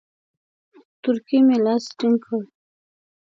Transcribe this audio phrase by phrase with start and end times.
[1.01, 2.41] تورکي مې لاس ټينگ کړ.